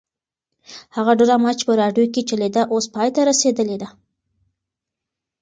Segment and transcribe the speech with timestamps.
[0.95, 3.87] هغه ډرامه چې په راډیو کې چلېده اوس پای ته رسېدلې ده.